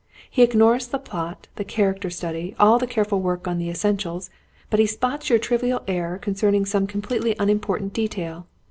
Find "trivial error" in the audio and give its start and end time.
5.37-6.17